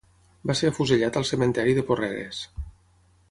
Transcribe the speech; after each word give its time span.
Va 0.51 0.55
ser 0.59 0.69
afusellat 0.71 1.19
al 1.21 1.27
cementeri 1.33 1.77
de 1.79 1.83
Porreres. 1.91 2.43